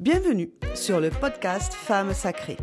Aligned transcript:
Bienvenue 0.00 0.48
sur 0.74 0.98
le 0.98 1.10
podcast 1.10 1.74
Femmes 1.74 2.14
sacrées. 2.14 2.56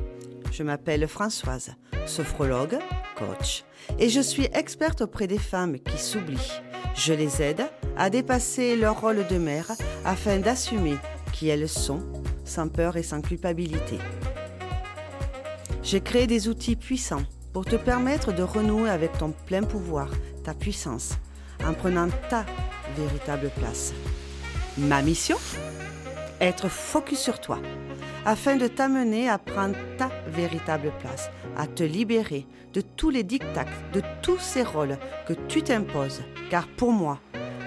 Je 0.51 0.63
m'appelle 0.63 1.07
Françoise, 1.07 1.75
sophrologue, 2.07 2.79
coach, 3.15 3.63
et 3.99 4.09
je 4.09 4.21
suis 4.21 4.45
experte 4.55 5.01
auprès 5.01 5.27
des 5.27 5.37
femmes 5.37 5.77
qui 5.77 5.99
s'oublient. 5.99 6.63
Je 6.95 7.13
les 7.13 7.43
aide 7.43 7.61
à 7.95 8.09
dépasser 8.09 8.75
leur 8.75 9.01
rôle 9.01 9.27
de 9.27 9.37
mère 9.37 9.71
afin 10.03 10.39
d'assumer 10.39 10.97
qui 11.31 11.47
elles 11.49 11.69
sont, 11.69 12.01
sans 12.43 12.69
peur 12.69 12.97
et 12.97 13.03
sans 13.03 13.21
culpabilité. 13.21 13.99
J'ai 15.83 16.01
créé 16.01 16.25
des 16.25 16.47
outils 16.47 16.75
puissants 16.75 17.23
pour 17.53 17.65
te 17.65 17.75
permettre 17.75 18.33
de 18.33 18.41
renouer 18.41 18.89
avec 18.89 19.15
ton 19.15 19.31
plein 19.45 19.61
pouvoir, 19.61 20.09
ta 20.43 20.55
puissance, 20.55 21.11
en 21.63 21.75
prenant 21.75 22.07
ta 22.31 22.47
véritable 22.97 23.51
place. 23.55 23.93
Ma 24.79 25.03
mission? 25.03 25.37
Être 26.39 26.69
focus 26.69 27.19
sur 27.19 27.39
toi, 27.39 27.57
afin 28.23 28.57
de 28.57 28.67
t'amener 28.67 29.27
à 29.27 29.39
prendre 29.39 29.75
ta 29.97 30.11
véritable 30.27 30.91
place, 30.99 31.31
à 31.57 31.65
te 31.65 31.83
libérer 31.83 32.45
de 32.73 32.81
tous 32.81 33.09
les 33.09 33.23
dictats, 33.23 33.65
de 33.93 34.03
tous 34.21 34.37
ces 34.37 34.61
rôles 34.61 34.97
que 35.27 35.33
tu 35.47 35.63
t'imposes. 35.63 36.21
Car 36.51 36.67
pour 36.67 36.91
moi, 36.91 37.19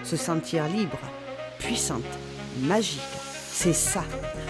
se 0.05 0.17
sentir 0.17 0.69
libre, 0.69 0.99
puissante, 1.59 2.05
magique, 2.61 3.01
c'est 3.51 3.73
ça, 3.73 4.05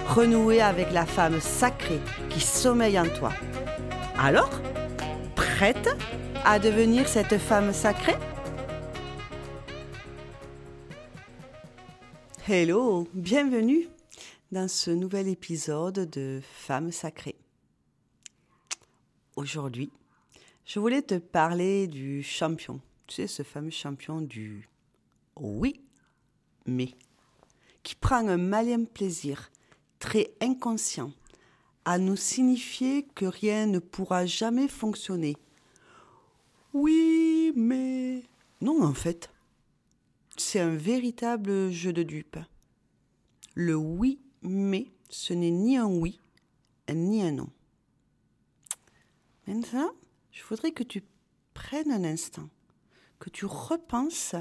renouer 0.06 0.60
avec 0.60 0.92
la 0.92 1.06
femme 1.06 1.40
sacrée 1.40 2.00
qui 2.28 2.40
sommeille 2.40 3.00
en 3.00 3.08
toi. 3.08 3.32
Alors, 4.18 4.60
prête 5.34 5.88
à 6.44 6.58
devenir 6.58 7.08
cette 7.08 7.38
femme 7.38 7.72
sacrée? 7.72 8.18
Hello, 12.46 13.08
bienvenue 13.14 13.88
dans 14.52 14.66
ce 14.66 14.90
nouvel 14.90 15.28
épisode 15.28 16.10
de 16.10 16.40
Femmes 16.42 16.90
sacrées. 16.90 17.38
Aujourd'hui, 19.36 19.92
je 20.64 20.80
voulais 20.80 21.02
te 21.02 21.18
parler 21.18 21.86
du 21.86 22.24
champion. 22.24 22.80
Tu 23.06 23.14
sais, 23.14 23.26
ce 23.28 23.44
fameux 23.44 23.70
champion 23.70 24.20
du 24.20 24.68
oui, 25.36 25.80
mais, 26.66 26.94
qui 27.84 27.94
prend 27.94 28.26
un 28.26 28.38
malin 28.38 28.84
plaisir, 28.84 29.52
très 30.00 30.34
inconscient, 30.40 31.12
à 31.84 31.98
nous 31.98 32.16
signifier 32.16 33.06
que 33.14 33.26
rien 33.26 33.66
ne 33.66 33.78
pourra 33.78 34.26
jamais 34.26 34.68
fonctionner. 34.68 35.36
Oui, 36.74 37.52
mais... 37.54 38.24
Non, 38.60 38.82
en 38.82 38.94
fait, 38.94 39.30
c'est 40.36 40.60
un 40.60 40.74
véritable 40.74 41.70
jeu 41.70 41.92
de 41.92 42.02
dupes. 42.02 42.38
Le 43.54 43.76
oui, 43.76 44.20
mais 44.42 44.90
ce 45.08 45.32
n'est 45.32 45.50
ni 45.50 45.76
un 45.76 45.86
oui, 45.86 46.20
ni 46.92 47.22
un 47.22 47.32
non. 47.32 47.50
Maintenant, 49.46 49.90
je 50.30 50.42
voudrais 50.44 50.72
que 50.72 50.82
tu 50.82 51.04
prennes 51.54 51.90
un 51.90 52.04
instant, 52.04 52.48
que 53.18 53.30
tu 53.30 53.46
repenses 53.46 54.34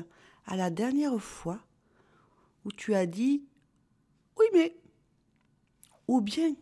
à 0.46 0.56
la 0.56 0.70
dernière 0.70 1.20
fois 1.22 1.60
où 2.66 2.72
tu 2.72 2.94
as 2.96 3.06
dit 3.06 3.44
oui, 4.38 4.46
mais, 4.54 4.78
ou 6.08 6.22
bien 6.22 6.56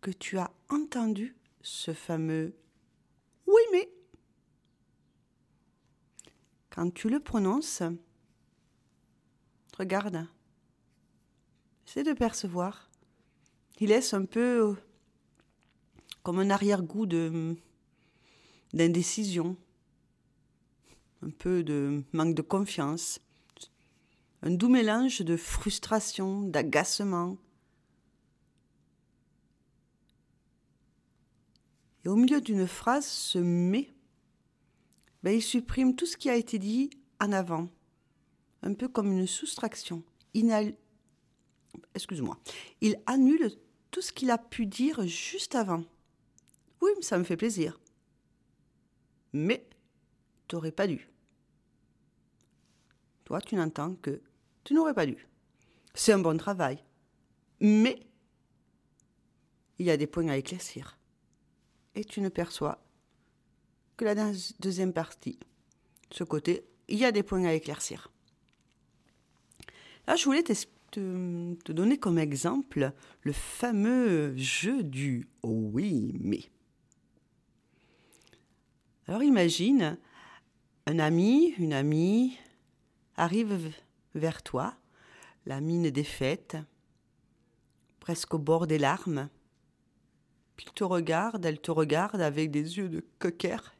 que 0.00 0.10
tu 0.10 0.38
as 0.38 0.50
entendu 0.70 1.36
ce 1.62 1.92
fameux 1.92 2.54
oui, 3.50 3.62
mais. 3.72 3.90
Quand 6.70 6.94
tu 6.94 7.08
le 7.08 7.18
prononces, 7.18 7.82
regarde, 9.76 10.28
c'est 11.92 12.04
de 12.04 12.12
percevoir. 12.12 12.88
Il 13.80 13.88
laisse 13.88 14.14
un 14.14 14.24
peu 14.24 14.76
comme 16.22 16.38
un 16.38 16.48
arrière-goût 16.48 17.06
de 17.06 17.56
d'indécision, 18.72 19.56
un 21.22 21.30
peu 21.30 21.64
de 21.64 22.04
manque 22.12 22.36
de 22.36 22.42
confiance, 22.42 23.18
un 24.42 24.52
doux 24.52 24.68
mélange 24.68 25.22
de 25.22 25.36
frustration, 25.36 26.42
d'agacement, 26.42 27.36
Et 32.04 32.08
au 32.08 32.16
milieu 32.16 32.40
d'une 32.40 32.66
phrase, 32.66 33.04
ce 33.04 33.38
mais, 33.38 33.92
ben, 35.22 35.34
il 35.34 35.42
supprime 35.42 35.94
tout 35.94 36.06
ce 36.06 36.16
qui 36.16 36.30
a 36.30 36.34
été 36.34 36.58
dit 36.58 36.88
en 37.20 37.30
avant, 37.30 37.68
un 38.62 38.72
peu 38.72 38.88
comme 38.88 39.12
une 39.12 39.26
soustraction. 39.26 40.02
Excuse-moi. 41.94 42.38
Il 42.80 43.00
annule 43.06 43.50
tout 43.90 44.02
ce 44.02 44.12
qu'il 44.12 44.30
a 44.30 44.38
pu 44.38 44.66
dire 44.66 45.06
juste 45.06 45.54
avant. 45.54 45.84
Oui, 46.80 46.90
ça 47.00 47.18
me 47.18 47.24
fait 47.24 47.36
plaisir. 47.36 47.78
Mais 49.32 49.68
t'aurais 50.48 50.72
pas 50.72 50.86
dû. 50.86 51.08
Toi, 53.24 53.40
tu 53.40 53.54
n'entends 53.54 53.94
que 53.96 54.22
tu 54.64 54.74
n'aurais 54.74 54.94
pas 54.94 55.06
dû. 55.06 55.28
C'est 55.94 56.12
un 56.12 56.18
bon 56.18 56.36
travail. 56.36 56.82
Mais 57.60 58.00
il 59.78 59.86
y 59.86 59.90
a 59.90 59.96
des 59.96 60.06
points 60.06 60.28
à 60.28 60.36
éclaircir 60.36 60.98
et 61.94 62.04
tu 62.04 62.20
ne 62.20 62.28
perçois 62.28 62.82
que 63.96 64.04
la 64.04 64.14
deuxième 64.60 64.92
partie. 64.92 65.38
Ce 66.10 66.24
côté, 66.24 66.64
il 66.88 66.98
y 66.98 67.04
a 67.04 67.12
des 67.12 67.22
points 67.22 67.44
à 67.44 67.52
éclaircir. 67.52 68.10
Là, 70.06 70.16
je 70.16 70.24
voulais 70.24 70.42
te, 70.90 71.54
te 71.64 71.72
donner 71.72 71.98
comme 71.98 72.18
exemple 72.18 72.92
le 73.22 73.32
fameux 73.32 74.36
jeu 74.36 74.82
du 74.82 75.28
oui, 75.42 76.16
mais. 76.20 76.42
Alors 79.06 79.22
imagine, 79.22 79.98
un 80.86 80.98
ami, 80.98 81.54
une 81.58 81.72
amie 81.72 82.36
arrive 83.16 83.72
vers 84.14 84.42
toi, 84.42 84.74
la 85.46 85.60
mine 85.60 85.90
défaite, 85.90 86.56
presque 87.98 88.34
au 88.34 88.38
bord 88.38 88.66
des 88.66 88.78
larmes, 88.78 89.28
il 90.58 90.72
te 90.72 90.84
regarde, 90.84 91.44
elle 91.44 91.60
te 91.60 91.70
regarde 91.70 92.20
avec 92.20 92.50
des 92.50 92.76
yeux 92.76 92.88
de 92.88 93.04
coquère. 93.18 93.74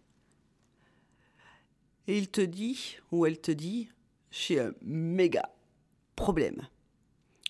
Et 2.07 2.17
il 2.17 2.29
te 2.29 2.41
dit, 2.41 2.97
ou 3.13 3.27
elle 3.27 3.41
te 3.41 3.51
dit, 3.51 3.91
j'ai 4.31 4.61
un 4.61 4.73
méga 4.81 5.51
problème. 6.17 6.67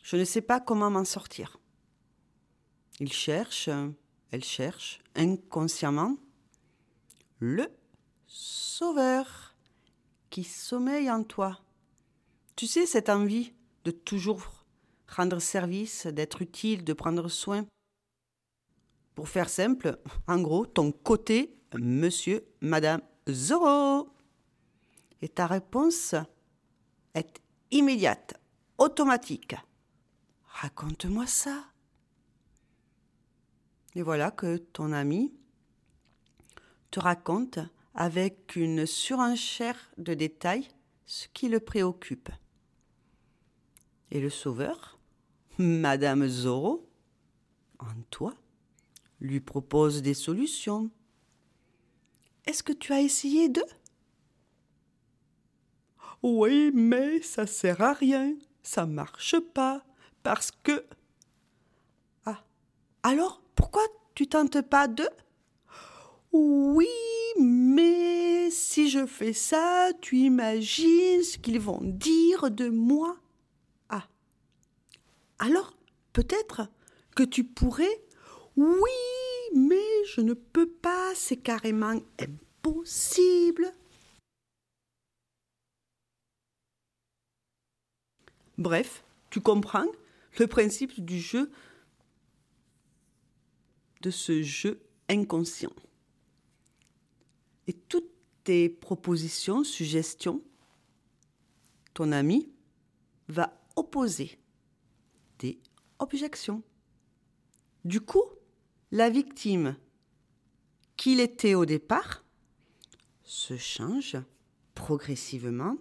Je 0.02 0.16
ne 0.16 0.24
sais 0.24 0.40
pas 0.40 0.60
comment 0.60 0.90
m'en 0.90 1.04
sortir. 1.04 1.58
Il 2.98 3.12
cherche, 3.12 3.68
elle 4.30 4.44
cherche, 4.44 5.00
inconsciemment, 5.14 6.16
le 7.38 7.68
sauveur 8.26 9.54
qui 10.28 10.44
sommeille 10.44 11.10
en 11.10 11.24
toi. 11.24 11.60
Tu 12.56 12.66
sais, 12.66 12.86
cette 12.86 13.08
envie 13.08 13.52
de 13.84 13.90
toujours 13.90 14.64
rendre 15.08 15.40
service, 15.40 16.06
d'être 16.06 16.42
utile, 16.42 16.84
de 16.84 16.92
prendre 16.92 17.28
soin. 17.28 17.66
Pour 19.14 19.28
faire 19.28 19.48
simple, 19.48 19.98
en 20.28 20.40
gros, 20.40 20.66
ton 20.66 20.92
côté 20.92 21.56
monsieur, 21.78 22.44
madame 22.60 23.00
Zoro. 23.28 24.08
Et 25.22 25.28
ta 25.28 25.46
réponse 25.46 26.14
est 27.14 27.40
immédiate, 27.70 28.34
automatique. 28.78 29.56
Raconte-moi 30.50 31.26
ça. 31.26 31.64
Et 33.94 34.02
voilà 34.02 34.30
que 34.30 34.58
ton 34.58 34.92
ami 34.92 35.32
te 36.90 37.00
raconte 37.00 37.58
avec 37.94 38.54
une 38.56 38.86
surenchère 38.86 39.90
de 39.96 40.14
détails 40.14 40.68
ce 41.06 41.26
qui 41.32 41.48
le 41.48 41.58
préoccupe. 41.58 42.28
Et 44.10 44.20
le 44.20 44.30
sauveur, 44.30 44.98
Madame 45.58 46.28
Zoro, 46.28 46.88
en 47.78 48.00
toi, 48.10 48.34
lui 49.20 49.40
propose 49.40 50.02
des 50.02 50.14
solutions. 50.14 50.90
Est-ce 52.46 52.62
que 52.62 52.72
tu 52.72 52.92
as 52.92 53.00
essayé 53.00 53.48
de 53.48 53.62
Oui, 56.22 56.70
mais 56.74 57.22
ça 57.22 57.46
sert 57.46 57.80
à 57.82 57.92
rien, 57.92 58.34
ça 58.62 58.86
marche 58.86 59.38
pas, 59.54 59.84
parce 60.22 60.50
que. 60.50 60.84
Ah. 62.26 62.42
Alors, 63.02 63.42
pourquoi 63.54 63.82
tu 64.14 64.26
tentes 64.26 64.60
pas 64.62 64.88
de? 64.88 65.08
Oui, 66.32 66.86
mais 67.40 68.50
si 68.50 68.88
je 68.88 69.06
fais 69.06 69.32
ça, 69.32 69.90
tu 70.00 70.18
imagines 70.18 71.22
ce 71.22 71.38
qu'ils 71.38 71.60
vont 71.60 71.80
dire 71.82 72.50
de 72.50 72.68
moi 72.68 73.16
Ah. 73.88 74.06
Alors, 75.38 75.72
peut-être 76.12 76.68
que 77.16 77.24
tu 77.24 77.44
pourrais 77.44 78.00
oui, 78.56 78.90
mais 79.54 80.04
je 80.04 80.20
ne 80.20 80.34
peux 80.34 80.68
pas, 80.68 81.14
c'est 81.14 81.36
carrément 81.36 81.98
impossible. 82.18 83.72
Bref, 88.58 89.02
tu 89.30 89.40
comprends? 89.40 89.86
Le 90.38 90.46
principe 90.46 91.04
du 91.04 91.18
jeu, 91.20 91.50
de 94.02 94.10
ce 94.10 94.42
jeu 94.42 94.80
inconscient. 95.08 95.72
Et 97.66 97.72
toutes 97.72 98.10
tes 98.44 98.68
propositions, 98.68 99.64
suggestions, 99.64 100.42
ton 101.94 102.12
ami 102.12 102.50
va 103.28 103.60
opposer 103.76 104.38
des 105.38 105.58
objections. 105.98 106.62
Du 107.84 108.00
coup, 108.00 108.24
la 108.90 109.10
victime 109.10 109.76
qu'il 110.96 111.20
était 111.20 111.54
au 111.54 111.64
départ 111.64 112.24
se 113.22 113.56
change 113.56 114.16
progressivement 114.74 115.76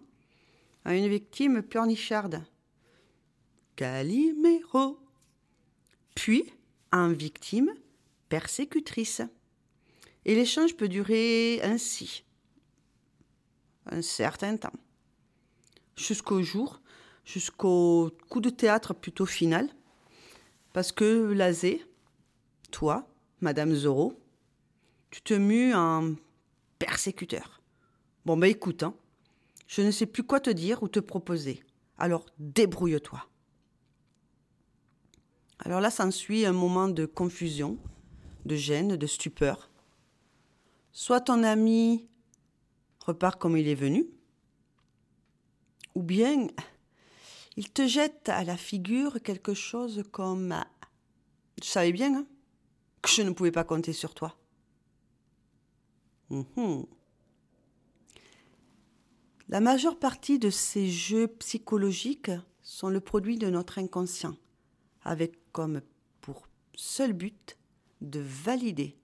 à 0.85 0.95
une 0.95 1.07
victime 1.07 1.61
pleurnicharde. 1.61 2.43
Calimero. 3.79 4.99
Puis 6.13 6.43
en 6.91 7.13
victime 7.13 7.73
persécutrice. 8.27 9.21
Et 10.25 10.35
l'échange 10.35 10.75
peut 10.75 10.89
durer 10.89 11.61
ainsi 11.63 12.25
un 13.85 14.01
certain 14.01 14.57
temps. 14.57 14.73
Jusqu'au 15.95 16.43
jour, 16.43 16.81
jusqu'au 17.23 18.11
coup 18.27 18.41
de 18.41 18.49
théâtre 18.49 18.93
plutôt 18.93 19.25
final, 19.25 19.69
parce 20.73 20.91
que 20.91 21.31
Lazé, 21.31 21.81
toi, 22.71 23.07
Madame 23.39 23.73
Zoro, 23.73 24.19
tu 25.09 25.21
te 25.21 25.33
mues 25.33 25.73
en 25.73 26.15
persécuteur. 26.79 27.61
Bon, 28.25 28.35
ben 28.35 28.47
écoute, 28.47 28.83
hein, 28.83 28.93
je 29.67 29.81
ne 29.81 29.91
sais 29.91 30.05
plus 30.05 30.23
quoi 30.23 30.41
te 30.41 30.49
dire 30.49 30.83
ou 30.83 30.89
te 30.89 30.99
proposer. 30.99 31.63
Alors 31.97 32.25
débrouille-toi. 32.39 33.25
Alors 35.59 35.81
là 35.81 35.91
s'ensuit 35.91 36.45
un 36.45 36.53
moment 36.53 36.87
de 36.87 37.05
confusion, 37.05 37.77
de 38.45 38.55
gêne, 38.55 38.95
de 38.95 39.07
stupeur. 39.07 39.69
Soit 40.91 41.21
ton 41.21 41.43
ami 41.43 42.07
repart 43.05 43.39
comme 43.39 43.57
il 43.57 43.67
est 43.67 43.75
venu, 43.75 44.07
ou 45.95 46.01
bien 46.01 46.47
il 47.57 47.69
te 47.69 47.87
jette 47.87 48.29
à 48.29 48.43
la 48.43 48.55
figure 48.55 49.21
quelque 49.21 49.53
chose 49.53 50.03
comme 50.11 50.55
Je 51.61 51.67
savais 51.67 51.91
bien 51.91 52.15
hein, 52.15 52.25
que 53.01 53.09
je 53.09 53.21
ne 53.21 53.31
pouvais 53.31 53.51
pas 53.51 53.63
compter 53.63 53.93
sur 53.93 54.13
toi. 54.13 54.37
Mhm. 56.29 56.85
La 59.49 59.61
majeure 59.61 59.97
partie 59.97 60.37
de 60.37 60.51
ces 60.51 60.87
jeux 60.87 61.27
psychologiques 61.27 62.31
sont 62.61 62.89
le 62.89 62.99
produit 62.99 63.37
de 63.37 63.49
notre 63.49 63.79
inconscient, 63.79 64.35
avec 65.03 65.37
comme 65.51 65.81
pour 66.21 66.47
seul 66.75 67.13
but 67.13 67.57
de 68.01 68.19
valider 68.19 68.97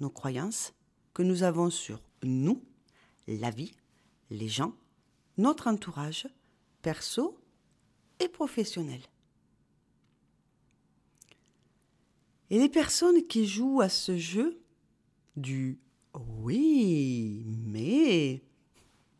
nos 0.00 0.10
croyances 0.10 0.72
que 1.14 1.22
nous 1.22 1.42
avons 1.42 1.70
sur 1.70 2.00
nous, 2.22 2.62
la 3.26 3.50
vie, 3.50 3.74
les 4.30 4.48
gens, 4.48 4.74
notre 5.36 5.66
entourage, 5.66 6.28
perso 6.82 7.38
et 8.20 8.28
professionnel. 8.28 9.00
Et 12.50 12.58
les 12.58 12.68
personnes 12.68 13.26
qui 13.26 13.46
jouent 13.46 13.80
à 13.80 13.88
ce 13.88 14.16
jeu 14.16 14.60
du 15.36 15.78
oui, 16.14 17.44
mais 17.46 18.42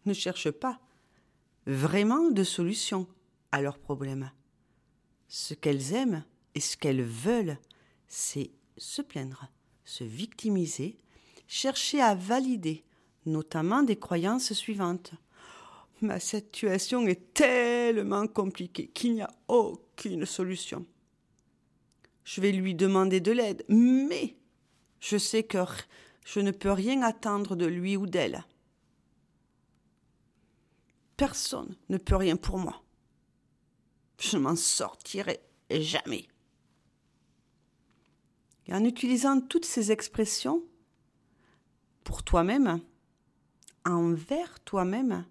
ne 0.06 0.15
cherchent 0.15 0.50
pas 0.50 0.81
vraiment 1.67 2.31
de 2.31 2.43
solution 2.43 3.06
à 3.53 3.61
leurs 3.61 3.79
problèmes. 3.79 4.31
Ce 5.28 5.54
qu'elles 5.54 5.92
aiment 5.92 6.25
et 6.54 6.60
ce 6.60 6.76
qu'elles 6.76 7.02
veulent, 7.02 7.58
c'est 8.06 8.50
se 8.76 9.02
plaindre, 9.02 9.50
se 9.84 10.04
victimiser, 10.04 10.96
chercher 11.46 12.00
à 12.00 12.14
valider, 12.14 12.84
notamment 13.26 13.82
des 13.82 13.96
croyances 13.96 14.52
suivantes. 14.54 15.12
Ma 16.00 16.19
situation 16.19 17.06
est 17.06 17.34
tellement 17.34 18.26
compliquée 18.26 18.88
qu'il 18.88 19.14
n'y 19.14 19.22
a 19.22 19.30
aucune 19.48 20.25
solution. 20.25 20.86
Je 22.25 22.40
vais 22.40 22.52
lui 22.52 22.75
demander 22.75 23.20
de 23.20 23.32
l'aide, 23.32 23.64
mais 23.69 24.36
je 25.00 25.19
sais 25.19 25.42
que 25.42 25.58
je 26.25 26.40
ne 26.40 26.50
peux 26.50 26.72
rien 26.72 27.02
attendre 27.02 27.56
de 27.56 27.66
lui 27.66 27.96
ou 27.96 28.06
d'elle. 28.06 28.44
Personne 31.16 31.75
ne 31.88 31.98
peut 31.98 32.16
rien 32.16 32.36
pour 32.36 32.58
moi. 32.58 32.82
Je 34.19 34.37
m'en 34.37 34.56
sortirai 34.56 35.41
jamais. 35.70 36.26
Et 38.67 38.75
en 38.75 38.85
utilisant 38.85 39.41
toutes 39.41 39.65
ces 39.65 39.93
expressions 39.93 40.62
pour 42.05 42.23
toi-même, 42.23 42.81
envers 43.85 44.61
toi-même, 44.61 45.25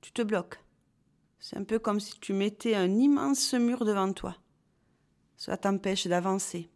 tu 0.00 0.12
te 0.12 0.22
bloques. 0.22 0.60
C'est 1.38 1.56
un 1.56 1.64
peu 1.64 1.78
comme 1.78 2.00
si 2.00 2.18
tu 2.18 2.32
mettais 2.32 2.74
un 2.74 2.98
immense 2.98 3.54
mur 3.54 3.84
devant 3.84 4.12
toi. 4.12 4.36
Cela 5.36 5.56
t'empêche 5.56 6.06
d'avancer 6.06 6.68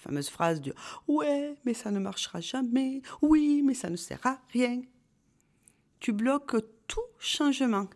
fameuse 0.00 0.30
phrase 0.30 0.60
du 0.60 0.72
Ouais, 1.06 1.54
mais 1.64 1.74
ça 1.74 1.90
ne 1.90 1.98
marchera 1.98 2.40
jamais. 2.40 3.02
Oui, 3.22 3.62
mais 3.62 3.74
ça 3.74 3.90
ne 3.90 3.96
sert 3.96 4.24
à 4.26 4.40
rien. 4.50 4.80
Tu 6.00 6.12
bloques 6.12 6.56
tout 6.86 7.00
changement 7.18 7.86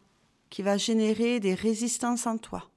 qui 0.54 0.62
va 0.62 0.76
générer 0.76 1.40
des 1.40 1.54
résistances 1.54 2.28
en 2.28 2.38
toi, 2.38 2.70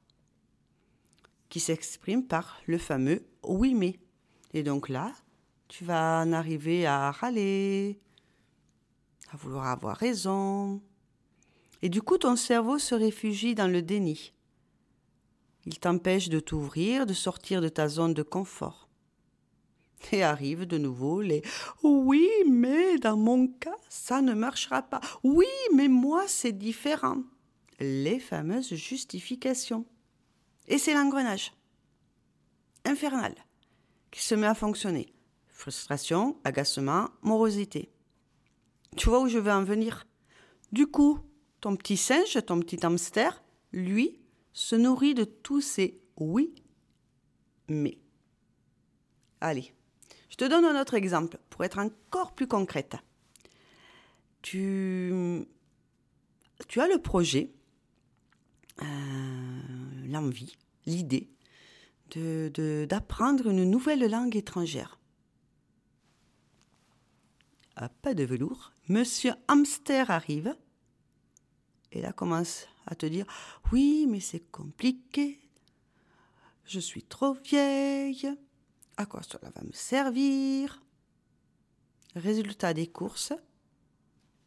qui 1.47 1.59
s'exprime 1.59 2.25
par 2.25 2.59
le 2.65 2.79
fameux 2.79 3.23
oui, 3.43 3.75
mais. 3.75 3.99
Et 4.55 4.63
donc 4.63 4.89
là, 4.89 5.13
tu 5.67 5.85
vas 5.85 6.23
en 6.25 6.33
arriver 6.33 6.87
à 6.87 7.11
râler, 7.11 7.99
à 9.31 9.37
vouloir 9.37 9.67
avoir 9.67 9.95
raison. 9.95 10.81
Et 11.83 11.89
du 11.89 12.01
coup, 12.01 12.17
ton 12.17 12.35
cerveau 12.35 12.79
se 12.79 12.95
réfugie 12.95 13.53
dans 13.53 13.71
le 13.71 13.83
déni. 13.83 14.33
Il 15.67 15.77
t'empêche 15.77 16.29
de 16.29 16.39
t'ouvrir, 16.39 17.05
de 17.05 17.13
sortir 17.13 17.61
de 17.61 17.69
ta 17.69 17.87
zone 17.89 18.15
de 18.15 18.23
confort. 18.23 18.89
Et 20.11 20.23
arrivent 20.23 20.65
de 20.65 20.79
nouveau 20.79 21.21
les 21.21 21.43
Oui, 21.83 22.27
mais 22.49 22.97
dans 22.97 23.17
mon 23.17 23.47
cas, 23.47 23.77
ça 23.87 24.23
ne 24.23 24.33
marchera 24.33 24.81
pas. 24.81 24.99
Oui, 25.21 25.45
mais 25.75 25.89
moi, 25.89 26.23
c'est 26.27 26.57
différent. 26.57 27.21
Les 27.79 28.19
fameuses 28.19 28.73
justifications. 28.73 29.85
Et 30.67 30.77
c'est 30.77 30.93
l'engrenage 30.93 31.53
infernal 32.85 33.35
qui 34.11 34.21
se 34.21 34.35
met 34.35 34.47
à 34.47 34.55
fonctionner. 34.55 35.13
Frustration, 35.47 36.39
agacement, 36.43 37.09
morosité. 37.21 37.89
Tu 38.95 39.09
vois 39.09 39.21
où 39.21 39.27
je 39.27 39.37
veux 39.37 39.51
en 39.51 39.63
venir? 39.63 40.07
Du 40.71 40.87
coup, 40.87 41.19
ton 41.61 41.75
petit 41.75 41.97
singe, 41.97 42.37
ton 42.45 42.59
petit 42.59 42.85
hamster, 42.85 43.43
lui, 43.71 44.19
se 44.53 44.75
nourrit 44.75 45.13
de 45.13 45.23
tous 45.23 45.61
ces 45.61 46.01
oui, 46.17 46.55
mais. 47.67 47.99
Allez, 49.39 49.73
je 50.29 50.35
te 50.35 50.45
donne 50.45 50.65
un 50.65 50.81
autre 50.81 50.95
exemple 50.95 51.37
pour 51.49 51.63
être 51.63 51.77
encore 51.77 52.33
plus 52.33 52.47
concrète. 52.47 52.95
Tu, 54.41 55.45
tu 56.67 56.81
as 56.81 56.87
le 56.87 56.99
projet, 56.99 57.51
l'envie, 58.81 60.55
l'idée 60.85 61.29
d'apprendre 62.87 63.47
une 63.47 63.65
nouvelle 63.65 64.09
langue 64.09 64.35
étrangère. 64.35 64.99
À 67.75 67.89
pas 67.89 68.13
de 68.13 68.23
velours, 68.23 68.71
Monsieur 68.87 69.33
Hamster 69.47 70.09
arrive 70.09 70.55
et 71.91 72.01
là 72.01 72.13
commence 72.13 72.67
à 72.85 72.95
te 72.95 73.05
dire 73.05 73.25
Oui, 73.71 74.07
mais 74.07 74.19
c'est 74.19 74.51
compliqué. 74.51 75.39
Je 76.65 76.79
suis 76.79 77.03
trop 77.03 77.33
vieille 77.33 78.29
à 78.97 79.05
quoi 79.05 79.21
cela 79.21 79.51
va 79.55 79.61
me 79.61 79.71
servir? 79.71 80.81
Résultat 82.15 82.73
des 82.73 82.87
courses, 82.87 83.33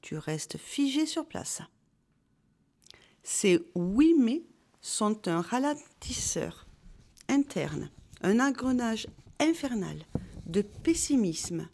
tu 0.01 0.19
restes 0.19 0.59
figé 0.59 1.07
sur 1.07 1.27
place. 1.27 1.63
Ces 3.23 3.61
oui 3.75 4.15
mais 4.19 4.43
sont 4.81 5.29
un 5.29 5.41
ralentisseur 5.41 6.67
interne, 7.29 7.91
un 8.23 8.41
engrenage 8.41 9.07
infernal 9.39 10.05
de 10.47 10.63
pessimisme 10.63 11.69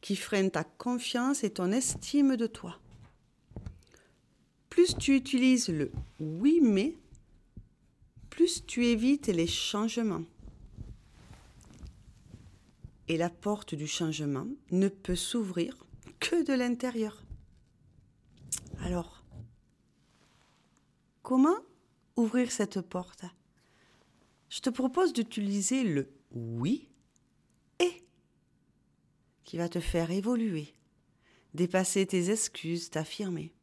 qui 0.00 0.16
freine 0.16 0.50
ta 0.50 0.64
confiance 0.64 1.44
et 1.44 1.50
ton 1.50 1.72
estime 1.72 2.36
de 2.36 2.46
toi. 2.46 2.78
Plus 4.68 4.96
tu 4.96 5.16
utilises 5.16 5.68
le 5.68 5.92
oui 6.20 6.60
mais, 6.62 6.96
plus 8.30 8.64
tu 8.66 8.86
évites 8.86 9.28
les 9.28 9.46
changements 9.46 10.24
et 13.08 13.16
la 13.16 13.30
porte 13.30 13.74
du 13.74 13.86
changement 13.86 14.46
ne 14.70 14.88
peut 14.88 15.16
s'ouvrir 15.16 15.86
que 16.20 16.44
de 16.44 16.54
l'intérieur. 16.54 17.22
Alors, 18.84 19.21
Comment 21.22 21.58
ouvrir 22.16 22.50
cette 22.50 22.80
porte? 22.80 23.24
Je 24.48 24.60
te 24.60 24.70
propose 24.70 25.12
d'utiliser 25.12 25.84
le 25.84 26.12
oui 26.32 26.88
et 27.78 28.04
qui 29.44 29.56
va 29.56 29.68
te 29.68 29.78
faire 29.78 30.10
évoluer, 30.10 30.74
dépasser 31.54 32.06
tes 32.06 32.30
excuses, 32.30 32.90
t'affirmer. 32.90 33.54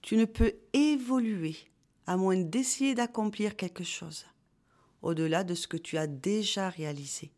Tu 0.00 0.16
ne 0.16 0.24
peux 0.24 0.54
évoluer 0.72 1.56
à 2.06 2.16
moins 2.16 2.38
d'essayer 2.38 2.94
d'accomplir 2.94 3.54
quelque 3.54 3.84
chose 3.84 4.24
au-delà 5.02 5.44
de 5.44 5.54
ce 5.54 5.68
que 5.68 5.76
tu 5.76 5.98
as 5.98 6.06
déjà 6.06 6.70
réalisé. 6.70 7.32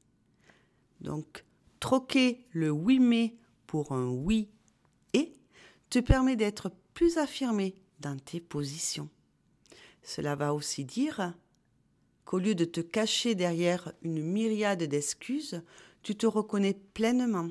Donc, 1.01 1.45
troquer 1.81 2.47
le 2.53 2.71
oui 2.71 3.01
mais 3.01 3.37
pour 3.67 3.91
un 3.93 4.07
oui 4.07 4.49
et 5.13 5.33
te 5.91 5.99
permet 5.99 6.37
d'être 6.37 6.71
plus 6.95 7.19
affirmé 7.19 7.75
dans 8.01 8.19
tes 8.19 8.41
positions. 8.41 9.09
Cela 10.03 10.37
va 10.37 10.55
aussi 10.55 10.85
dire 10.85 11.35
qu'au 12.25 12.39
lieu 12.39 12.55
de 12.55 12.65
te 12.65 12.81
cacher 12.81 13.35
derrière 13.35 13.93
une 14.03 14.23
myriade 14.23 14.83
d'excuses, 14.83 15.63
tu 16.03 16.17
te 16.17 16.27
reconnais 16.27 16.75
pleinement. 16.75 17.51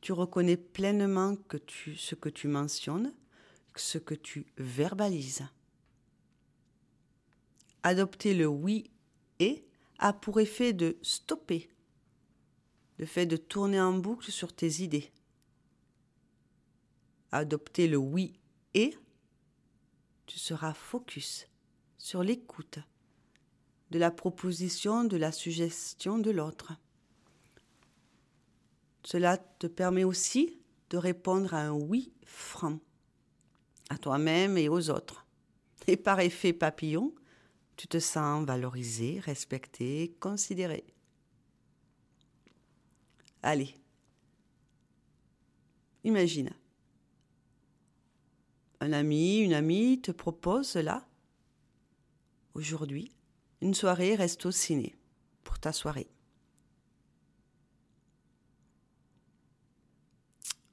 Tu 0.00 0.12
reconnais 0.12 0.56
pleinement 0.56 1.36
que 1.36 1.56
tu, 1.56 1.96
ce 1.96 2.14
que 2.14 2.28
tu 2.28 2.48
mentionnes, 2.48 3.12
ce 3.74 3.98
que 3.98 4.14
tu 4.14 4.46
verbalises. 4.56 5.42
Adopter 7.82 8.34
le 8.34 8.46
oui 8.46 8.90
et 9.38 9.64
a 9.98 10.12
pour 10.12 10.40
effet 10.40 10.72
de 10.72 10.98
stopper 11.02 11.68
le 12.98 13.06
fait 13.06 13.26
de 13.26 13.36
tourner 13.36 13.80
en 13.80 13.92
boucle 13.92 14.30
sur 14.30 14.52
tes 14.52 14.82
idées. 14.82 15.10
Adopter 17.30 17.86
le 17.86 17.96
oui 17.96 18.34
et 18.74 18.94
tu 20.28 20.38
seras 20.38 20.74
focus 20.74 21.48
sur 21.96 22.22
l'écoute 22.22 22.78
de 23.90 23.98
la 23.98 24.10
proposition, 24.10 25.04
de 25.04 25.16
la 25.16 25.32
suggestion 25.32 26.18
de 26.18 26.30
l'autre. 26.30 26.74
Cela 29.02 29.38
te 29.38 29.66
permet 29.66 30.04
aussi 30.04 30.60
de 30.90 30.98
répondre 30.98 31.54
à 31.54 31.62
un 31.62 31.72
oui 31.72 32.12
franc, 32.26 32.78
à 33.88 33.96
toi-même 33.96 34.58
et 34.58 34.68
aux 34.68 34.90
autres. 34.90 35.26
Et 35.86 35.96
par 35.96 36.20
effet 36.20 36.52
papillon, 36.52 37.14
tu 37.76 37.88
te 37.88 37.98
sens 37.98 38.44
valorisé, 38.44 39.20
respecté, 39.20 40.14
considéré. 40.20 40.84
Allez, 43.42 43.74
imagine. 46.04 46.50
Un 48.80 48.92
ami, 48.92 49.38
une 49.38 49.54
amie 49.54 50.00
te 50.00 50.12
propose 50.12 50.76
là, 50.76 51.08
aujourd'hui, 52.54 53.12
une 53.60 53.74
soirée 53.74 54.14
resto 54.14 54.52
ciné 54.52 54.96
pour 55.42 55.58
ta 55.58 55.72
soirée. 55.72 56.08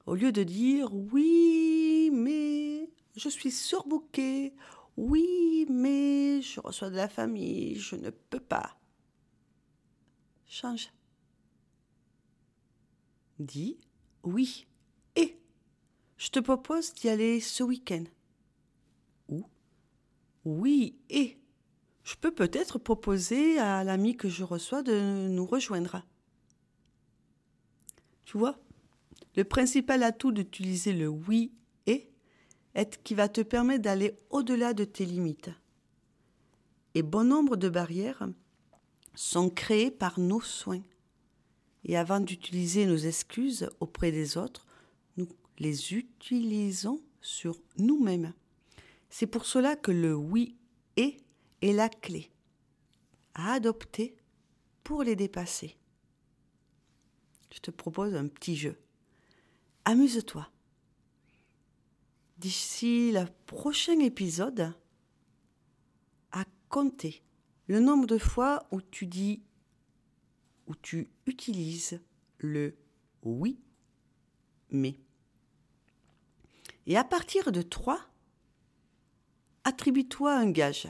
Au 0.06 0.14
lieu 0.14 0.30
de 0.30 0.44
dire 0.44 0.94
oui, 0.94 2.10
mais 2.12 2.88
je 3.16 3.28
suis 3.28 3.50
surbooké, 3.50 4.54
oui, 4.96 5.66
mais 5.68 6.40
je 6.42 6.60
reçois 6.60 6.90
de 6.90 6.96
la 6.96 7.08
famille, 7.08 7.74
je 7.74 7.96
ne 7.96 8.10
peux 8.10 8.40
pas. 8.40 8.78
Change. 10.46 10.92
Dis 13.40 13.78
oui 14.22 14.68
je 16.16 16.30
te 16.30 16.38
propose 16.38 16.94
d'y 16.94 17.08
aller 17.08 17.40
ce 17.40 17.62
week-end. 17.62 18.04
Ou 19.28 19.44
oui 20.44 20.96
et 21.10 21.38
je 22.04 22.14
peux 22.14 22.30
peut-être 22.30 22.78
proposer 22.78 23.58
à 23.58 23.82
l'ami 23.82 24.16
que 24.16 24.28
je 24.28 24.44
reçois 24.44 24.82
de 24.82 25.28
nous 25.28 25.44
rejoindre. 25.44 26.02
Tu 28.24 28.38
vois, 28.38 28.58
le 29.34 29.44
principal 29.44 30.02
atout 30.02 30.32
d'utiliser 30.32 30.92
le 30.92 31.08
oui 31.08 31.52
et 31.86 32.08
est 32.74 33.02
qui 33.02 33.14
va 33.14 33.28
te 33.28 33.40
permettre 33.40 33.82
d'aller 33.82 34.16
au-delà 34.30 34.72
de 34.72 34.84
tes 34.84 35.04
limites. 35.04 35.50
Et 36.94 37.02
bon 37.02 37.24
nombre 37.24 37.56
de 37.56 37.68
barrières 37.68 38.28
sont 39.14 39.50
créées 39.50 39.90
par 39.90 40.18
nos 40.18 40.40
soins. 40.40 40.82
Et 41.84 41.96
avant 41.96 42.20
d'utiliser 42.20 42.86
nos 42.86 42.96
excuses 42.96 43.68
auprès 43.80 44.12
des 44.12 44.36
autres, 44.36 44.65
les 45.58 45.94
utilisons 45.94 47.00
sur 47.20 47.60
nous-mêmes. 47.78 48.32
C'est 49.08 49.26
pour 49.26 49.46
cela 49.46 49.76
que 49.76 49.90
le 49.90 50.14
oui 50.14 50.56
et 50.96 51.16
est 51.62 51.72
la 51.72 51.88
clé 51.88 52.30
à 53.34 53.52
adopter 53.52 54.16
pour 54.82 55.02
les 55.02 55.16
dépasser. 55.16 55.76
Je 57.52 57.60
te 57.60 57.70
propose 57.70 58.14
un 58.14 58.28
petit 58.28 58.56
jeu. 58.56 58.78
Amuse-toi. 59.84 60.50
D'ici 62.38 63.12
le 63.12 63.24
prochain 63.46 63.98
épisode, 64.00 64.74
à 66.32 66.44
compter 66.68 67.22
le 67.66 67.80
nombre 67.80 68.06
de 68.06 68.18
fois 68.18 68.66
où 68.70 68.82
tu 68.82 69.06
dis, 69.06 69.42
où 70.66 70.74
tu 70.74 71.10
utilises 71.26 72.00
le 72.38 72.76
oui, 73.22 73.58
mais. 74.70 74.98
Et 76.86 76.96
à 76.96 77.04
partir 77.04 77.50
de 77.50 77.62
3, 77.62 77.98
attribue-toi 79.64 80.32
un 80.32 80.50
gage 80.50 80.88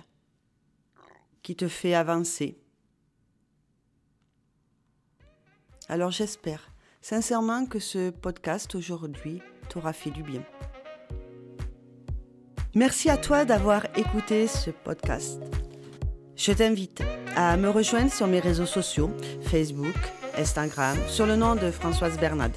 qui 1.42 1.56
te 1.56 1.68
fait 1.68 1.94
avancer. 1.94 2.58
Alors 5.88 6.10
j'espère 6.10 6.72
sincèrement 7.00 7.66
que 7.66 7.78
ce 7.78 8.10
podcast 8.10 8.74
aujourd'hui 8.74 9.40
t'aura 9.68 9.92
fait 9.92 10.10
du 10.10 10.22
bien. 10.22 10.42
Merci 12.74 13.08
à 13.08 13.16
toi 13.16 13.44
d'avoir 13.44 13.86
écouté 13.96 14.48
ce 14.48 14.70
podcast. 14.70 15.40
Je 16.34 16.52
t'invite 16.52 17.02
à 17.34 17.56
me 17.56 17.70
rejoindre 17.70 18.12
sur 18.12 18.26
mes 18.26 18.40
réseaux 18.40 18.66
sociaux, 18.66 19.10
Facebook, 19.40 19.96
Instagram, 20.36 20.98
sur 21.08 21.24
le 21.24 21.36
nom 21.36 21.54
de 21.54 21.70
Françoise 21.70 22.18
Bernade. 22.18 22.54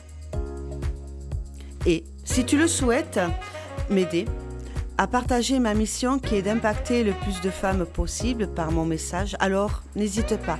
Et 1.85 2.03
si 2.29 2.45
tu 2.45 2.59
le 2.59 2.67
souhaites, 2.67 3.19
m'aider, 3.89 4.25
à 4.99 5.07
partager 5.07 5.57
ma 5.57 5.73
mission 5.73 6.19
qui 6.19 6.35
est 6.35 6.43
d'impacter 6.43 7.03
le 7.03 7.13
plus 7.13 7.41
de 7.41 7.49
femmes 7.49 7.85
possible 7.85 8.47
par 8.47 8.71
mon 8.71 8.85
message, 8.85 9.35
alors 9.39 9.81
n'hésite 9.95 10.37
pas 10.37 10.59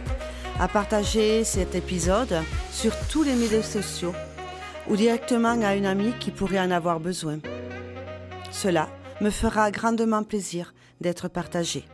à 0.60 0.68
partager 0.68 1.44
cet 1.44 1.76
épisode 1.76 2.42
sur 2.72 2.92
tous 3.10 3.22
les 3.22 3.36
médias 3.36 3.62
sociaux 3.62 4.16
ou 4.90 4.96
directement 4.96 5.62
à 5.62 5.76
une 5.76 5.86
amie 5.86 6.14
qui 6.20 6.32
pourrait 6.32 6.60
en 6.60 6.72
avoir 6.72 7.00
besoin. 7.00 7.38
Cela 8.50 8.90
me 9.22 9.30
fera 9.30 9.70
grandement 9.70 10.24
plaisir 10.24 10.74
d'être 11.02 11.28
partagé. 11.28 11.86